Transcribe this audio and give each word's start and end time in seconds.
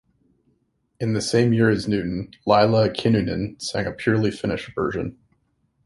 In 0.99 1.13
the 1.13 1.21
same 1.21 1.53
year 1.53 1.69
as 1.69 1.87
Newton, 1.87 2.31
Laila 2.47 2.89
Kinnunen 2.89 3.61
sang 3.61 3.85
a 3.85 3.91
purely 3.91 4.31
Finnish 4.31 4.73
version. 4.73 5.15